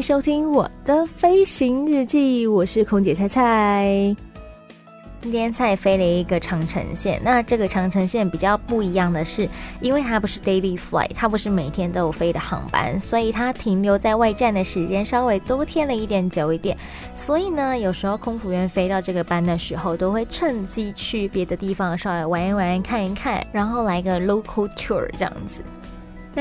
[0.00, 4.16] 收听我的飞行日记，我是空姐菜菜。
[5.20, 9.46] 今天菜飞了一个长城线，那这个长城线比较不一样的是，
[9.82, 16.74] 因为它不是 daily flight，它不是每天都有飞的航班，所以它停留在外站的时间稍微多添了一点久一点。
[17.14, 25.62] 所以呢，有时候空服员飞到这个班的时候，都会趁机去别的地方稍微玩一玩、看一看，然后来个 local tour 这样子。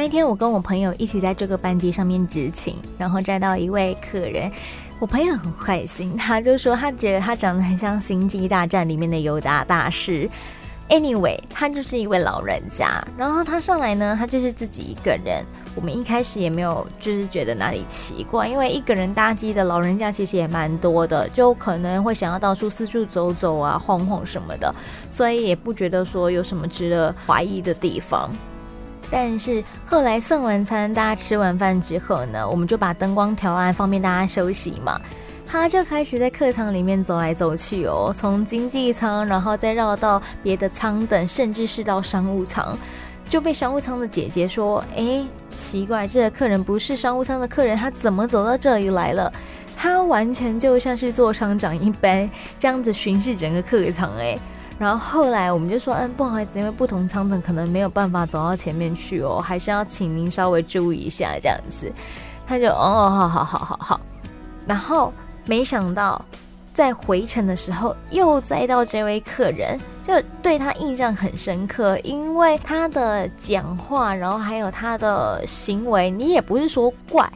[0.01, 4.49] 那天，我跟我朋友一起在这个班机上面执勤，然后载到一位客人。
[4.97, 10.29] 我朋友很坏心，他就说他觉得他长得很像《星际大战》里面的尤达大师。
[10.87, 13.05] Anyway，他就是一位老人家。
[13.17, 15.43] 然后他上来呢，他就是自己一个人。
[15.75, 24.73] 我们一开始也没有就是觉得哪里奇怪，因为一个人搭机的老人家其实也蛮多的，就可能会想要到处四处走走啊、晃晃什么的，
[25.11, 28.29] 所以也不觉得说有什么值得怀疑的地方。
[29.11, 34.99] 但是后来送完餐，大家吃完饭之后呢，我们就把灯光调暗，方便大家休息嘛。
[35.47, 42.77] 他就开始在客舱里面走来走去哦，从经济舱，然后再绕到别的舱等，甚至是到商务舱，
[43.27, 49.33] 就被商务舱的姐姐说：“哎，奇怪，这个客人不是商务舱的客人，他怎么走到这里来了？
[49.75, 54.37] 他完全就像是座舱长一般，这样子巡视整个客舱，哎。”
[54.79, 61.91] 然后后来我们就说，嗯，不好意思，因为不同舱等可能没有办法走到前面去哦，还是要请您稍微注意一下这样子。
[62.47, 64.01] 他就哦，好好好好好。
[64.65, 65.13] 然后
[65.45, 66.23] 没想到
[66.73, 69.77] 在回程的时候又载到这位客人，
[70.07, 77.29] 就对他印象很深刻，因为他的讲话，然后还有他的行为，你也不是说怪，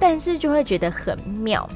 [0.00, 1.68] 但是就会觉得很妙。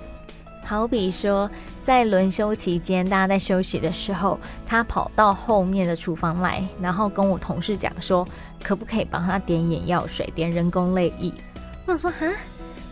[0.73, 1.51] 好比说，
[1.83, 8.27] 在轮休期间，大家在休息的时候，他跑到后面的厨房来，然后跟我同事讲说，
[8.63, 11.31] 可不可以帮他点眼药水，点人工泪液？
[11.85, 12.27] 我想说哈，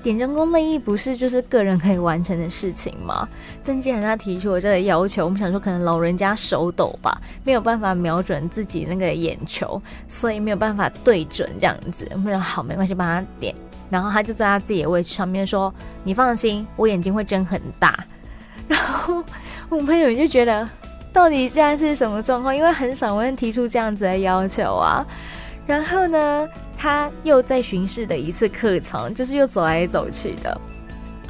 [0.03, 3.27] 点人工泪液不是就是个人可以完成的事情吗？
[3.65, 12.07] 但既然他提出了这个要求，我们想说可能老人家手抖吧，没有办法瞄准自己那个眼球，所以没有办法对准这样子。
[12.12, 13.55] 我们说好，没关系，帮他点。
[13.91, 15.73] 然后他就坐在他自己的位置上面说
[16.05, 18.03] ：“你放心，我眼睛会睁很大。
[18.67, 19.23] ”然后
[19.69, 20.67] 我朋友就觉得，
[21.12, 22.56] 到底现在是什么状况？
[22.56, 25.05] 因为很少人提出这样子的要求啊。
[25.67, 26.49] 然后呢，
[26.79, 30.61] 他又在巡视了一次客舱，就是又走来走去的。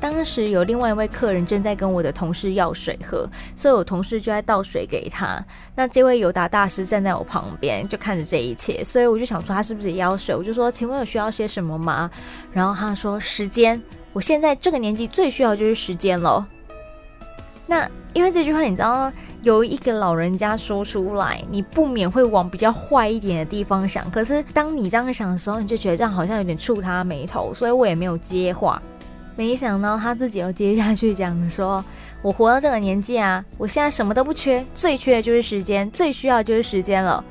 [0.01, 5.45] 当时有另外一位客人正在跟我的同事要水喝，所以我同事就在倒水给他。
[5.75, 10.35] 那这位尤达大师站在我旁边，就看着这一切，所以我就想说他是不是也要水？
[10.35, 12.11] 我就说，请问有需要些什么吗？
[12.51, 13.81] 然后他说时间，
[14.15, 16.47] 我现在这个年纪最需要就是时间了。
[17.67, 19.13] 那因为这句话你知道吗，
[19.43, 24.11] 有一个老人家说出来，你不免会往比较坏一点的地方想。
[24.11, 28.81] 可是当你这样想的时候，你就觉得这样好像有点触他眉头，所以我也没有接话。
[29.41, 31.83] 没想到他自己又接下去讲说
[32.21, 37.25] ：“我活到这个年纪啊，我现在什么都不缺，最缺的就是时间，最需要的就是时间了。”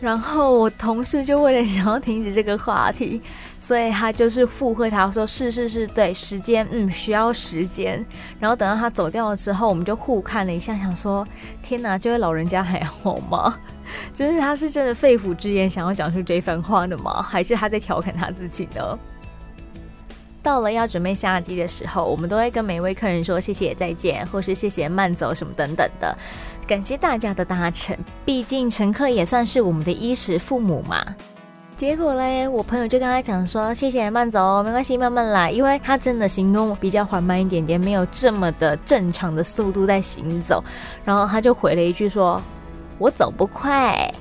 [0.00, 3.20] 然后我同事就为了想要停止这个话题，
[3.58, 8.02] 所以他就是附和他说：“是是是，对，时间，嗯，需要时间。”
[8.40, 11.28] 然后等到他走掉了之后，我们就互看了一下，想说
[11.62, 13.58] ：“天哪，这位老人家还好吗？
[14.14, 17.20] 就是他是真的肺腑之言，想要讲出这番话的吗？
[17.20, 18.98] 还是他在调侃他自己呢？”
[20.46, 26.16] 到了要准备下机的时候，我们都会跟每位客人说谢谢再见，或是谢谢慢走什么等等的，
[26.68, 27.98] 感谢大家的搭乘。
[28.24, 31.04] 毕竟乘客也算是我们的衣食父母嘛。
[31.76, 40.62] 结果嘞，我朋友就跟他讲说谢谢慢走，没关系，慢慢来，因为他真的行动比较缓慢一点点，没有这么的正常的速度在行走。
[41.04, 42.40] 然后他就回了一句说
[42.98, 44.14] ：“我走不快。”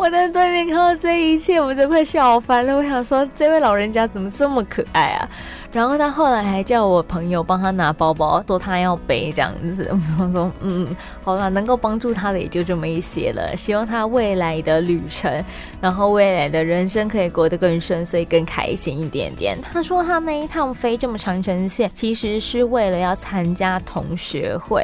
[0.00, 2.74] 我在对面看到这一切，我就快笑翻了。
[2.74, 5.28] 我想说，这位老人家怎么这么可爱啊？
[5.70, 9.94] 然后他后来还叫我朋友帮他拿包包，说他要背这样子。
[10.18, 13.54] 我说，嗯，好了，能够帮助他的也就这么一些了。
[13.54, 15.44] 希望他未来的旅程，
[15.82, 19.58] 然后未来的人生可以过得更顺遂、更开心一点点。
[19.70, 24.82] 他说他那一趟飞这么长程线，其实是为了要参加同学会。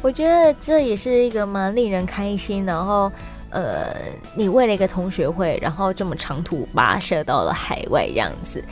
[0.00, 3.10] 我觉得这也是一个蛮令人开心，然后。
[3.52, 3.94] 呃，
[4.34, 8.64] 你为了一个同学会，然后这么长途跋涉到了海外这样子。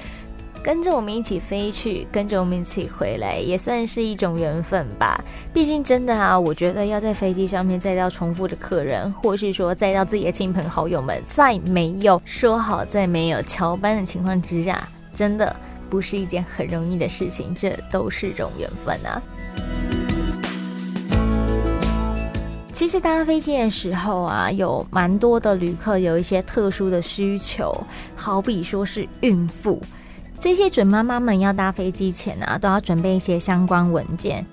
[0.63, 5.19] 跟着我们一起飞去，跟着我们一起回来，也算是一种缘分吧。
[5.55, 15.57] 毕竟真的啊，我觉得要在飞机上面载到重复的客人，或是说载到自己的亲朋好友们，在没有说好、在没有桥班的情况之下，真的
[15.89, 17.55] 不是一件很容易的事情。
[17.55, 19.23] 这都是种缘分啊。
[22.81, 27.79] 其实搭飞机的时候啊，有蛮多的旅客有一些特殊的需求，
[28.17, 29.79] 好比说是孕妇。
[30.39, 34.47] 这些准妈妈们要搭飞机前啊，都要准备一些相关文件。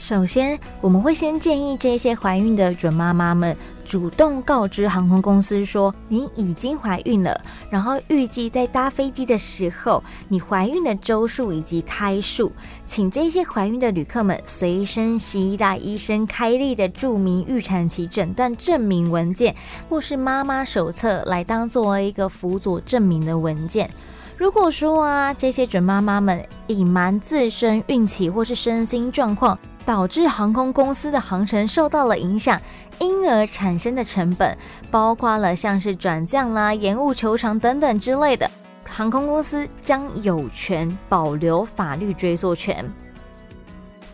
[0.00, 3.54] 首先，我们会先建议这些怀孕的准妈妈们
[3.84, 7.38] 主动告知航空公司说你已经怀孕了，
[7.68, 12.50] 然后预计在搭飞机的时候，你怀孕的周数以及胎数，
[12.86, 19.54] 请这些怀孕的旅客们随身携带医生开立的注明预产期诊断证明文件，
[19.90, 23.90] 或是妈妈手册来当作为一个辅佐证明的文件。
[24.40, 32.58] 如果说啊，这些准妈妈们隐瞒自身孕期或是身心状况，导致航空公司的航程受到了影响，
[32.98, 34.56] 因而产生的成本，
[34.90, 38.50] 包括了像是转降啦、延误求偿等等之类的，
[38.88, 42.90] 航空公司将有权保留法律追溯权。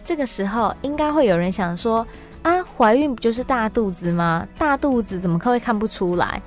[0.04, 2.04] 这个时候，应该会有人想说
[2.42, 4.44] 啊，怀孕不就是大肚子吗？
[4.58, 6.42] 大肚子怎么会看不出来？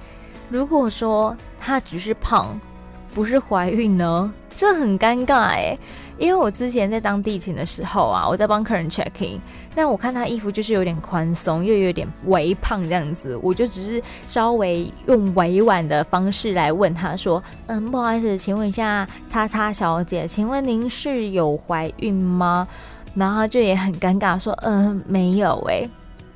[0.49, 2.59] 如果说她只是胖，
[3.13, 5.77] 不是怀孕呢，这很尴尬哎。
[6.17, 9.39] 因为我之前在当地勤的时候啊，我在帮客人 check in，
[9.73, 22.67] 那我看他衣服就是有点宽松，又有点微胖这样子，我就只是稍微用委婉的方式来问他说：“嗯，不好意思，请问一下，叉叉小姐，请问您是有怀孕吗？”
[23.15, 25.89] 然后他就也很尴尬说：“嗯，没有哎。”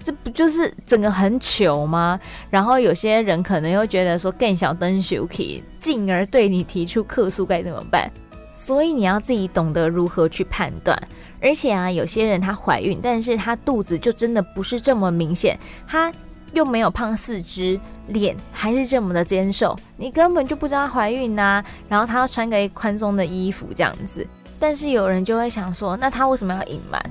[0.04, 2.20] 这不就是整个很糗吗？
[2.50, 8.12] 然后有些人可能又觉得说更小灯羞气，进而对你提出客诉，该怎么办？
[8.54, 10.96] 所以你要自己懂得如何去判断。
[11.42, 15.58] 而且啊，有些人她怀孕，但是她肚子就真的不是这么明显，
[15.88, 16.14] 她
[16.54, 21.64] 又没有胖四肢，脸还是这么的尖瘦，你根本就不知道她怀孕呐。
[21.90, 24.26] 然后她要穿个宽松的衣服这样子，
[24.60, 27.02] 但是有人就会想说，那她为什么要隐瞒？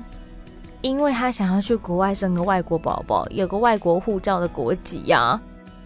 [0.82, 5.40] 因为他想要去国外生个外国宝宝，有个外国护照的国籍呀、啊。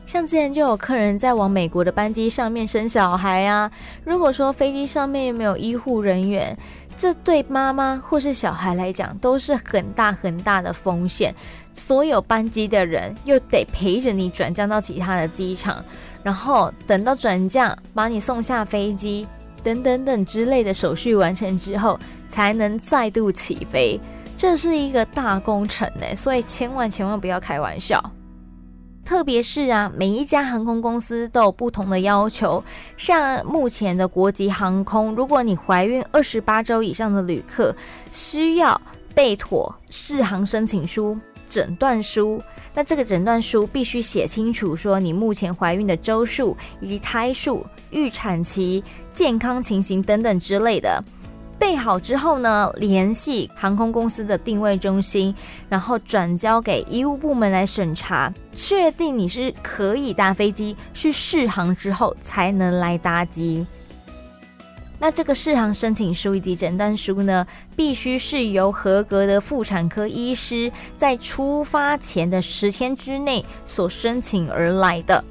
[0.06, 3.70] 像之前就有客人在往美国的班机上面生小孩啊。
[4.04, 6.56] 如果说飞机上面没有医护人员，
[6.96, 11.34] 这对妈妈或是小孩来讲都是很大很大的风险。
[11.72, 15.84] 所有班机的人又得陪着你转降到其他的机场，
[16.22, 19.26] 然后等到转降把你送下飞机，
[19.62, 21.98] 等等等之类的手续完成之后，
[22.28, 24.00] 才能再度起飞。
[24.36, 28.02] 这是一个大工程呢，所以千万千万不要开玩笑。
[29.02, 32.62] 特别是啊，每一家航空公司都有不同的要求。
[32.96, 37.74] 像目前的国籍航空，如果你怀孕二十八周以上的旅客，
[38.10, 38.78] 需要
[39.14, 41.16] 备妥适航申请书、
[41.48, 42.42] 诊断书。
[42.74, 48.82] 那这个诊断书必须写清楚，说你目前怀孕的周数以及胎数、预产期、
[49.14, 51.02] 健康情形等等之类的。
[51.58, 55.34] 备好之后呢，联系航空公司的定位中心，
[55.68, 63.66] 然后转交给医务部门来审查，确定你是可以搭飞机，是适航之后才能来搭机。
[64.98, 75.22] 那这个适航申请书以及诊断书呢，必须是由合格的妇产科医师在出发前的十天之内所申请而来的。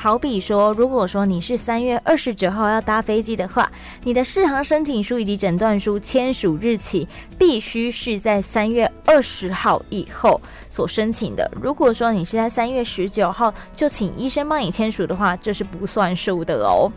[0.00, 3.68] 好比说，如果说你是三月二十九号要搭飞机的话，
[4.04, 10.40] 你的适航申请书以及诊断书签署日期必须是在三月二十号以后
[10.70, 11.50] 所申请的。
[11.60, 16.88] 如果说你是在三月十九号就请医生帮你签署的话，这是不算数的哦。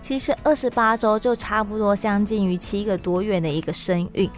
[0.00, 4.28] 其实二十八周就差不多相近于七个多月的一个身孕，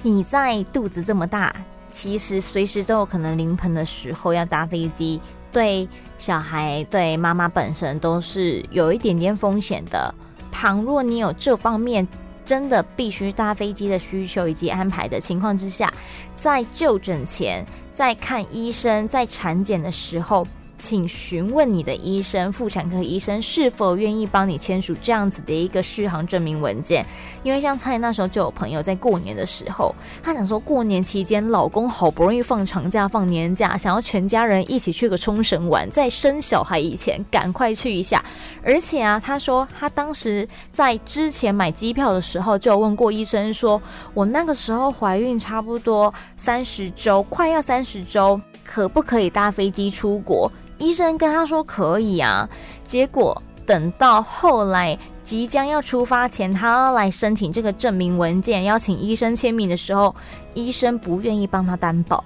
[0.00, 1.54] 你在肚子这么大，
[1.90, 5.20] 其实随时都有可能临盆的时候要搭飞机。
[5.54, 10.14] 对小孩、对妈妈本身都是有一点点风险的。
[10.52, 12.06] 倘若你有这方面
[12.44, 15.90] 真的必须搭飞机的需求以及安排的情况之下，
[16.34, 20.46] 在就诊前、在看医生、在产检的时候。
[20.78, 27.04] 请询问你的医生，妇产科医生是否愿意帮你签署这样子的一个续航证明文件。
[27.42, 38.24] 因为像蔡那时候就有朋友在过年的时候，他想说过年期间老公好不容易放长假、放年假，想要全家人一起去个冲绳玩，在生小孩以前赶快去一下。
[38.62, 43.80] 而且啊，他说他当时在之前买机票的时候就问过医生，说
[44.12, 48.40] 我那个时候怀孕差不多三十周，快要三十周。
[48.66, 50.50] 可不可以搭飞机出国？
[50.84, 52.48] 医生跟他说可以啊。
[52.86, 60.14] 结果等到后来即将要出发前，他来申请这个证明文件，邀请医生签名的时候，
[60.52, 62.22] 医生不愿意帮他担保。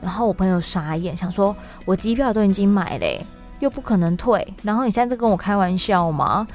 [0.00, 3.24] 然后我朋友傻眼，想说：我机票都已经买嘞，
[3.60, 6.46] 又不可能退，然后你现在在跟我开玩笑吗？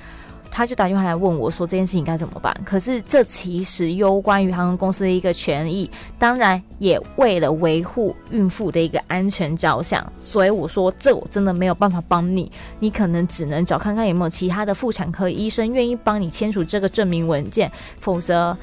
[0.52, 2.56] 他就打电话来问我，说这件事情该怎么办？
[2.66, 5.90] 可是这其实攸关于航空公司的一个权益，
[6.20, 18.56] 当然也为了维护孕妇的一个安全着想，所以我说这我真的没有办法帮你，你可能只能找看看有没有其他的妇产科医生愿意帮你签署这个证明文件，否则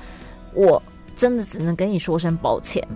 [0.52, 0.83] 我
[1.16, 2.87] 真的只能跟你说声抱歉。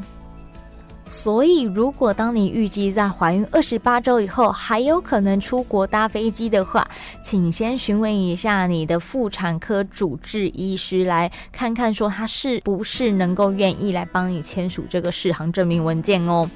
[1.13, 6.89] 所以，如果当你预计在怀孕二十八周以后还有可能出国搭飞机的话，
[7.23, 16.49] 请先询问一下你的妇产科主治医师，来看看说他是不是能够愿意来帮你签署这个适航证明文件哦。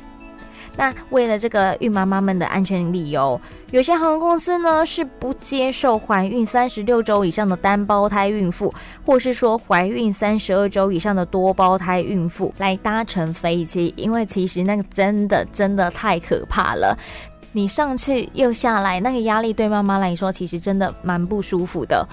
[0.77, 3.41] 那为了这个孕妈妈们的安全理由，
[3.71, 8.73] 有些航空公司呢是不接受怀孕三十六周以上的单胞胎孕妇，
[9.05, 16.97] 或是说怀孕三十二周以上的多胞胎孕妇来搭乘飞机，因为其实那个真的真的太可怕了，
[17.53, 22.07] 你上去又下来，那个压力对妈妈来说其实真的蛮不舒服的。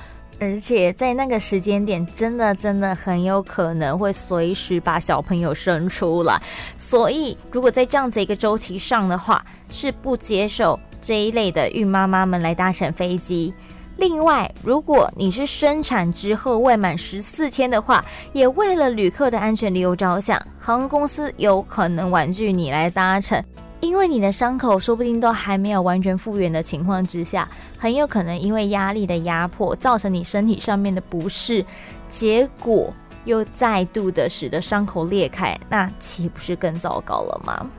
[0.44, 6.42] 而且在那个时间点，真的真的很有可能会随时把小朋友生出来。
[6.78, 13.54] 所以，如果在这样子一个周期上的话，是不接受这一类的孕妈妈们来搭乘飞机。
[13.96, 23.42] 另外，如果你是生产之后未满十四天的话，也为了旅客的安全理由着想，航空公司有可能婉拒你来搭乘。
[23.84, 31.66] 因为你的伤口说不定都还没有完全复原的情况之下，很有可能因为压力的压迫，造成你身体上面的不适，
[32.08, 32.94] 结果
[33.26, 37.70] 又再度的使得伤口裂开，那岂不是更糟糕了吗？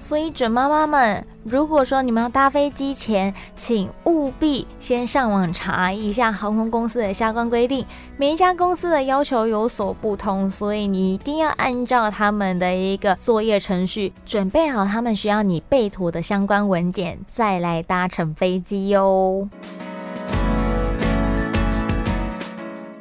[0.00, 7.84] 所以，准妈妈们，如果说你们要搭飞机前，请务必先上网查一下航空公司的相关规定。
[8.16, 19.46] 每一家公司的要求有所不同，所以你一定要按照他们的一个作业程序，准备好他们需要你备妥的相关文件，再来搭乘飞机哟。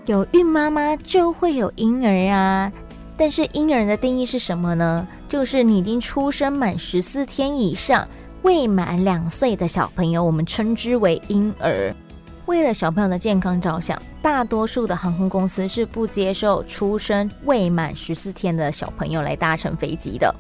[0.06, 2.72] 有孕妈妈就会有婴儿啊。
[3.20, 5.06] 但是婴儿的定义是什么呢？
[5.28, 8.08] 就是你已经出生满十四天以上、
[8.44, 11.94] 未满两岁的小朋友，我们称之为婴儿。
[12.46, 20.34] 为了小朋友的健康着想，大多数的航空公司是不接受出生未满十四天的小朋友来搭乘飞机的。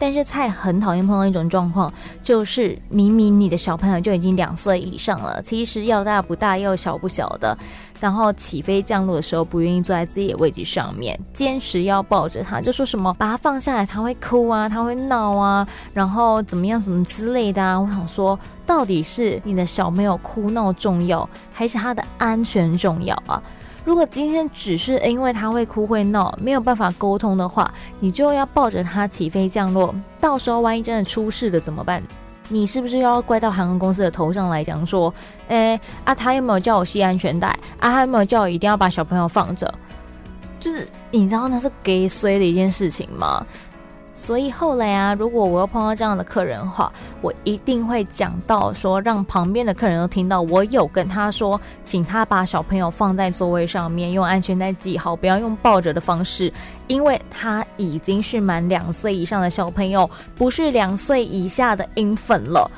[0.00, 1.92] 但是菜很讨厌碰到一种状况，
[2.22, 7.58] 就是明明你的小朋友就已经两岁以上了，其实要大不大，要小不小的，
[8.00, 17.80] 然后起飞降落的时候不愿意坐在自己的位置上面，坚持要抱着他，就说什么把他放下来他会哭啊，他会闹啊，然后怎么样什么之类的啊。
[17.80, 23.42] 我想说，到底是你的小朋友哭闹重要，还是他的安全重要啊？
[23.84, 32.02] 如果今天只是因为他会哭会闹，没有办法沟通的话，你就要抱着他起飞降落，到时候万一真的出事了怎么办？
[32.48, 35.12] 你是不是要怪到航空公司的头上来讲说，
[35.48, 37.48] 诶啊，他有没有叫我系安全带？
[37.78, 39.72] 啊，他有没有叫我一定要把小朋友放着？
[40.58, 43.46] 就是你知道那是给谁的一件事情吗？
[44.20, 56.52] 所以后来啊，如果我又碰到这样的客人的话，我一定会讲到说，让旁边的客人都听到我有跟他说，请他把小朋友放在座位上面，用安全带系好，不要用抱着的方式，
[56.88, 62.68] 因为他已经是满两岁以上的小朋友，不是两岁以下的婴粉了，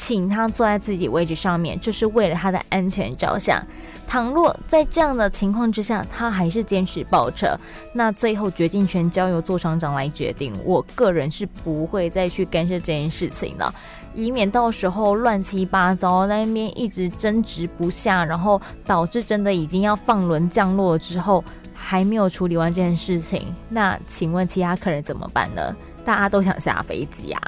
[0.00, 3.62] 请他坐在自己位置上面，这是为了他的安全着想。
[4.06, 7.54] 倘若在这样的情况之下，他还是坚持抱车，
[7.92, 10.58] 那最后决定权交由座舱长来决定。
[10.64, 13.72] 我个人是不会再去干涉这件事情了，
[14.14, 23.54] 以免到时候乱七八糟，那边一直争执不下，然后导致真的已经要放轮降落了之后，还没有处理完这件事情。
[23.68, 25.76] 那请问其他客人怎么办呢？
[26.06, 27.38] 大家都想下飞机呀。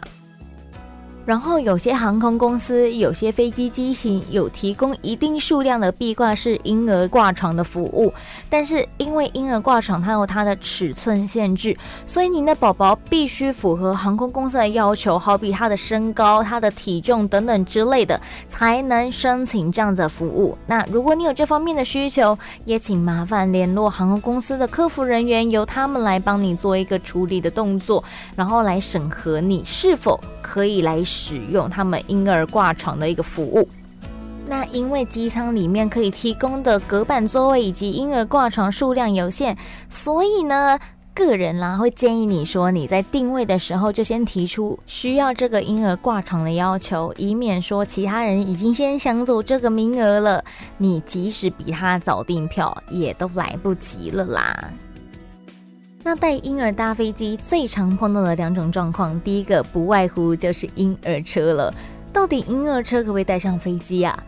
[1.24, 8.12] 然后有些航空公司、有些飞机机型有提供一定数量的壁挂式婴儿挂床的服务，
[8.50, 11.76] 但是因为婴儿挂床它有它的尺寸限制，
[12.06, 20.58] 所以您的宝宝必须符合航空公司的要求，好比他的身高、他的体重等等之类的，才能申请这样的服务。
[20.66, 28.02] 那如果你有这方面的需求，也请麻烦联络航空公司的客服人员，由他们来帮你做一个处理的动作，
[28.34, 31.00] 然后来审核你是否可以来。
[31.12, 33.68] 使用他们婴儿挂床的一个服务，
[34.48, 39.54] 那因为机舱里面可以提供的隔板座位以及婴儿挂床数量有限，
[39.90, 40.78] 所以呢，
[41.14, 50.42] 个人啦，会建议你说你在定位的时候就先提出需要这个婴儿挂床的要求，以免说其他人已经先抢走这个名额了，
[50.78, 54.70] 你即使比他早订票也都来不及了啦。
[56.04, 61.72] 那带婴儿搭飞机最常碰到的两种状况，第一个不外乎就是婴儿车了。
[62.12, 64.20] 到底婴儿车可不可以带上飞机啊？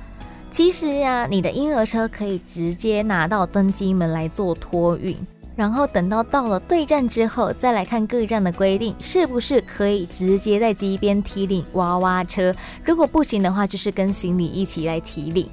[0.50, 5.16] 其实呀，你的婴儿车可以直接拿到登机门来做托运。
[5.56, 12.54] 然后等到到了对站之后，再来看各站的规定，是不是可以直接在机边提领娃娃车？
[12.84, 15.48] 如果不行的话，就是跟行李一起来提领。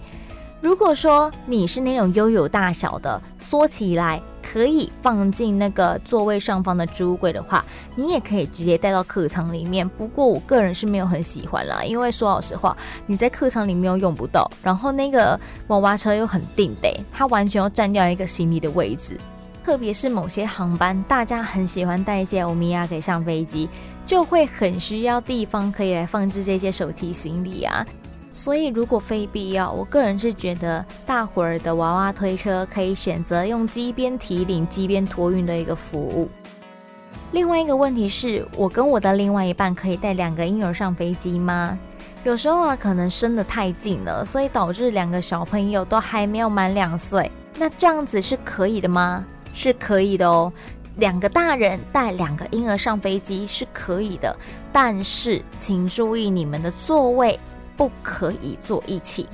[0.62, 7.65] 如果说你是那种悠悠大小的，缩起来可以放进那个座位上方的置物柜的话，
[7.96, 9.88] 你也可以直接带到客舱里面。
[9.89, 12.77] 不过我个人是没有很喜欢啦， 因为说老实话，
[13.08, 15.38] 你在客舱里面又用不到，然后那个
[15.68, 19.20] 娃娃车又很定的，它完全要占掉一个行李的位置。
[19.63, 23.68] 特别是某些航班，大家很喜欢带一些欧米亚给上飞机，
[24.06, 27.84] 就会很需要地方可以来放置这些手提行李啊。
[28.32, 36.30] 所以如果非必要，我个人是觉得大伙儿的娃娃推车可以选择用机边提领、机边托运的一个服务。
[37.34, 41.78] 另外一个问题是，我跟我的另外一半可以带两个婴儿上飞机吗？
[42.24, 49.26] 有时候啊，可能生得太近了，所以导致两个小朋友都还没有满两岁，那这样子是可以的吗？
[49.54, 50.52] 是可以的哦，
[50.98, 54.34] 两个大人带两个婴儿上飞机是可以的，
[54.72, 57.40] 但是请注意你们的座位
[57.82, 59.28] 不可以坐一起。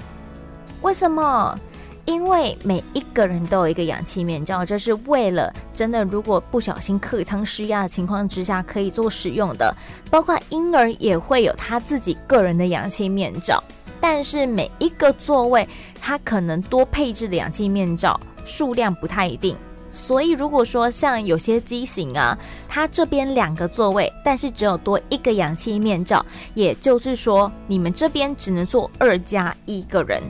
[0.82, 1.60] 为什么？
[2.06, 9.76] 因为每一个人都有一个氧气面罩，这是为了真的如果不小心客舱失压的情况之下可以做使用的。
[10.10, 13.62] 包括婴儿也会有他自己个人的氧气面罩，
[14.00, 15.68] 但是每一个座位
[16.00, 19.58] 他可能多配置的氧气面罩数量不太一定。
[19.92, 30.22] 所以，如果说像有些机型啊，它这边两个座位，但是只有多一个氧气面罩，也就是说，你们这边只能坐二加一个人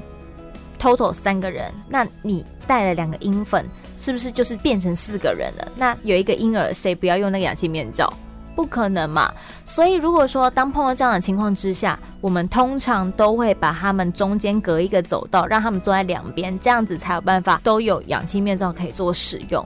[0.80, 1.74] ，total 三个人。
[1.90, 3.66] 那你带了两个婴粉，
[3.98, 5.72] 是不是就是变成四个人了？
[5.76, 8.12] 那有一个婴儿，谁不要用那个氧气面罩？
[8.58, 9.32] 不可能嘛！
[9.64, 19.64] 所以如果说当碰到这样的情况之下，我们通常都会把他们中间隔一个走道，让他们坐在两边，这样子才有办法都有氧气面罩可以做使用。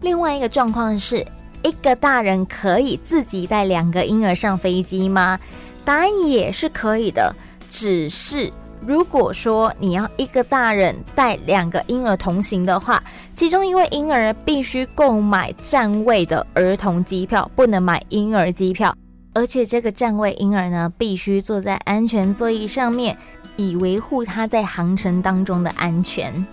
[0.00, 1.18] 另外一个状况是，
[1.62, 5.38] 一个大人可以自己带两个婴儿上飞机吗？
[5.84, 7.34] 答案也是可以的，
[7.70, 8.50] 只是。
[8.86, 13.02] 如果说你要一个大人带两个婴儿同行的话，
[13.34, 18.94] 其中一位婴儿必须购买站位的儿童机票，不能买婴儿机票。
[19.34, 23.16] 而且这个站位婴儿呢，必须坐在安全座椅上面，
[23.56, 26.46] 以维护他在航程当中的安全。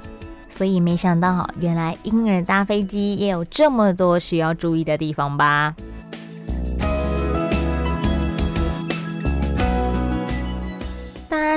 [0.49, 5.75] 所以没想到，原来婴儿搭飞机也有这么多需要注意的地方吧。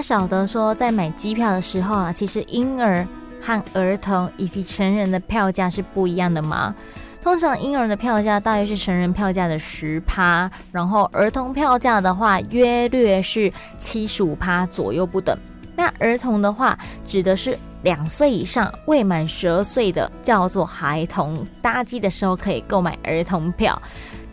[0.09, 3.07] 晓得说，在买机票的时候啊，其实婴儿
[3.42, 6.75] 和儿童以及成人的票价是不一样的嘛。
[7.21, 15.37] 通常婴儿的票价大约是成人票价的十趴，然后儿童票价的话约略是七十五趴左右不等。
[15.77, 23.79] 那儿童的话，指的是两岁以上未满十二岁的，叫做孩童，搭机的时候可以购买儿童票。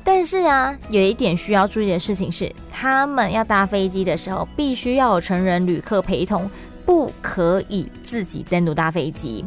[0.08, 6.48] 但是啊，有一点需要注意的事情是，他们要搭飞机的时候，必须要有成人旅客陪同，
[6.86, 9.44] 不可以自己单独搭飞机。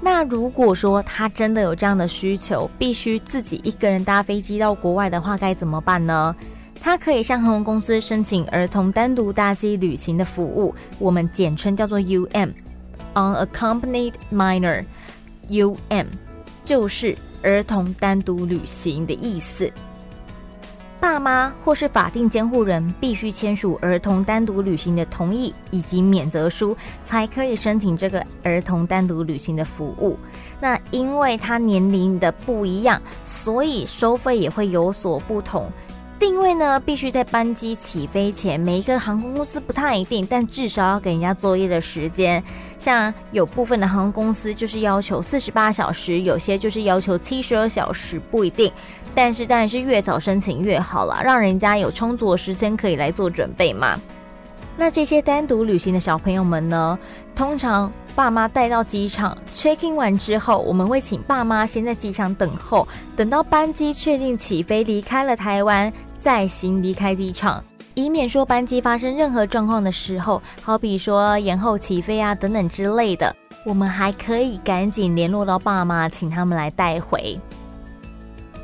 [0.00, 6.34] 那如果说他真的有这样的需求，必须自己一个人搭飞机到国外的话，该怎么办呢？
[6.80, 16.06] 他可以向航空公司申请儿童单独搭机旅行的服务，我们简称叫做 UM（Unaccompanied Minor），UM
[16.64, 19.72] 就是儿童单独旅行的意思。
[21.02, 30.16] 爸妈或是法定监护人必须签署儿童单独旅行的同意以及免责书，才可以申请这个儿童单独旅行的服务。
[30.60, 35.68] 那因为他年龄的不一样，所以收费也会有所不同。
[36.20, 42.40] 定位呢，必须在班机起飞前，每一个航空公司不太一定，但至少要给人家作业的时间。
[42.78, 48.72] 像有部分的航空公司就是要求四十八小时，有些就是要求七十二小时，不一定。
[49.14, 53.98] 但是当然是越早申请越好啦，让人家有充足的时间可以来做准备嘛。
[54.76, 56.98] 那这些单独旅行的小朋友们呢，
[57.34, 65.92] 通常爸妈带到机场 checking 完之后，我们会请爸妈先在机场等候，等到班机确定起飞离开了台湾。
[66.18, 73.34] 再行离开机场，以免说班机发生任何状况的时候，好比说延后起飞啊等等之类的，
[73.66, 77.36] 我们还可以赶紧联络到爸妈，请他们来带回。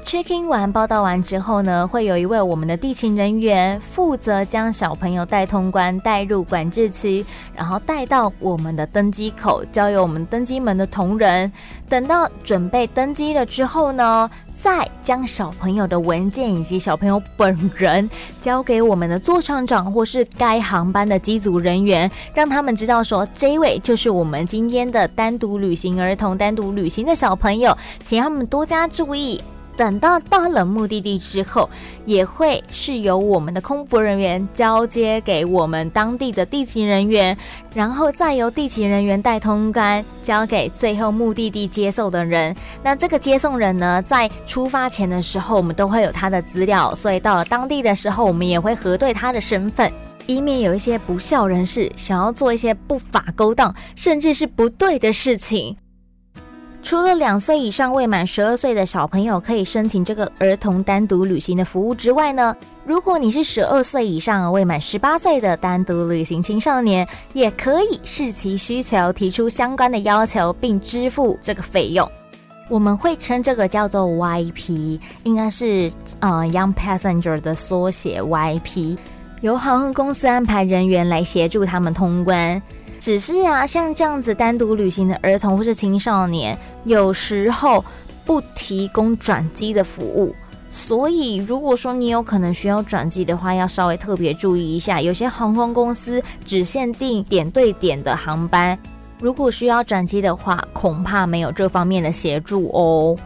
[0.09, 7.23] Check in 完报到完之后呢，会有一位我们的地勤人员负责将小朋友带通关，带入管制区，
[7.55, 11.53] 然后带到我们的登机口，交由我们登机门的同仁。
[11.91, 18.09] 等到准备登机了之后呢，再将小朋友的文件以及小朋友本人
[18.41, 29.39] 交给我们的座舱长或是该航班的机组人员，让他们知道说，这一位就是我们今天的单独旅行儿童、单独旅行的小朋友，请他们多加注意。
[29.79, 31.71] 等到到了目的地之后，
[32.05, 37.39] 也会是由我们的空服人员交接给我们当地的地勤人员，
[37.73, 42.57] 然后再由地勤人员带通关，交给最后目的地接送的人。
[42.83, 49.93] 那这个接送人呢，在出发前的时候，我们都会有他的资料，所以到了当地的时候，我们也会核对他的身份，
[50.27, 55.77] 以免有一些不肖人士想要做一些不法勾当，甚至是不对的事情。
[56.81, 72.09] 除了两岁以上未满十二岁的小朋友可以申请这个儿童单独旅行的服务之外呢，如果你是十二岁以上未满十八岁的单独旅行青少年，也可以视其需求提出相关的要求，并支付这个费用。
[72.71, 78.97] 我们会称这个叫做 YP，应该是呃 Young Passenger 的缩写 YP，
[79.41, 82.63] 由航空公司安排人员来协助他们通关。
[82.99, 87.85] 只是啊，像这样子单独旅行的儿童或是青少年，有时候
[88.25, 90.35] 不提供转机的服务，
[90.71, 95.01] 所以如果说你有可能需要转机的话，要稍微特别注意一下。
[95.01, 98.79] 有些航空公司只限定点对点的航班，
[99.21, 103.17] 如果需要转机的话，恐怕没有这方面的协助哦。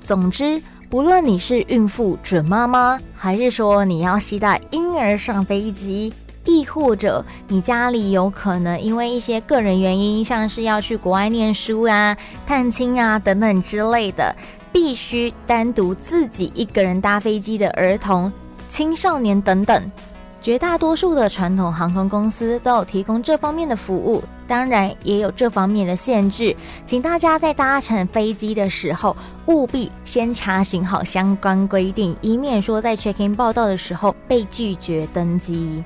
[0.00, 6.12] 总之，不论你是孕妇、准妈妈，还是说你要携带婴儿上飞机。
[6.48, 14.34] 亦或者你家里有可能因为一些个人原因，像是要去国外念书啊、探亲啊等等之类的，
[14.72, 18.32] 必须单独自己一个人搭飞机的儿童、
[18.70, 19.92] 青少年等等，
[20.40, 26.56] 绝大多数的传统航空公司都有提供这方面的服务，当然也有这方面的限制，
[26.86, 35.84] 请大家在搭乘飞机的时候务必先查询好相关规定，以免说在 check in 报到的时候被拒绝登机。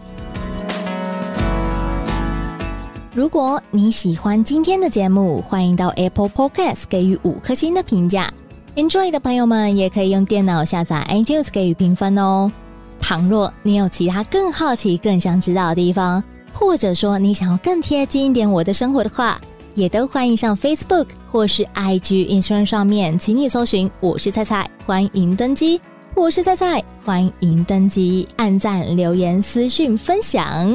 [3.14, 8.32] 如果你喜欢今天的节目，欢迎到 Apple Podcast 给予五颗星的评价。
[8.74, 12.50] Enjoy 的朋友们也可以用电脑下载 iTunes 给予评分哦。
[12.98, 19.38] 倘若你有其他更好奇、更想知道的地方，或者说你想要更贴近一点我的生活的话，
[19.74, 25.78] 也都欢迎上 Facebook 或是 IG Instagram 上面，请你搜寻“我是菜菜”，欢迎登机。
[26.14, 30.74] 我是菜菜，欢迎登机，按赞、留言、私讯、分享。